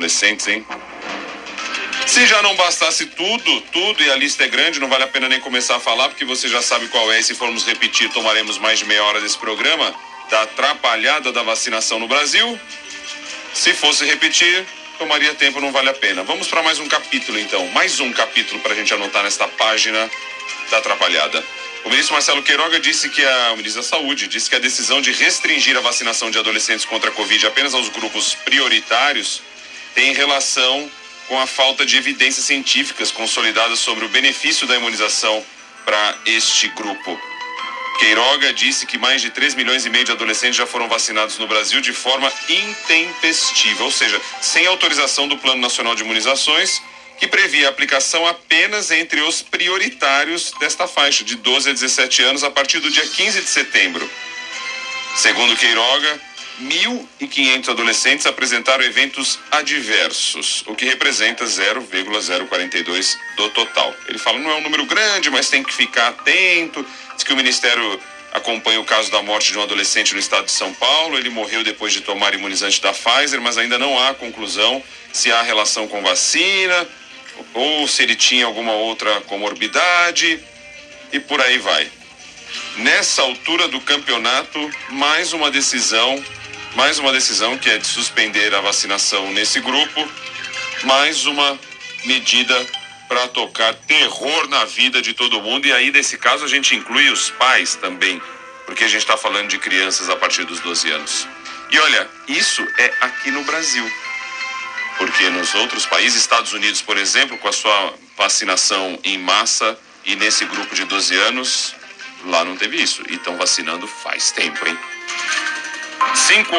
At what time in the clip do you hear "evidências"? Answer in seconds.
31.96-32.44